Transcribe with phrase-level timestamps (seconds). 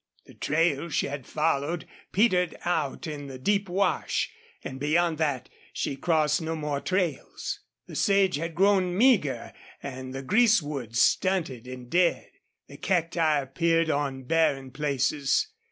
[0.25, 4.31] The trail she had followed petered out in a deep wash,
[4.63, 7.59] and beyond that she crossed no more trails.
[7.85, 9.53] The sage had grown meager
[9.83, 12.31] and the greasewoods stunted and dead;
[12.67, 15.49] and cacti appeared on barren places.